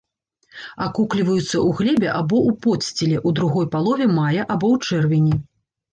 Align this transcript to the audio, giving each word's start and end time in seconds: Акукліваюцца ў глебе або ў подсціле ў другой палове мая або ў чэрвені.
Акукліваюцца 0.85 1.43
ў 1.43 1.69
глебе 1.81 2.09
або 2.21 2.37
ў 2.39 2.49
подсціле 2.65 3.17
ў 3.27 3.41
другой 3.41 3.65
палове 3.77 4.05
мая 4.17 4.45
або 4.53 4.67
ў 4.73 4.75
чэрвені. 4.87 5.35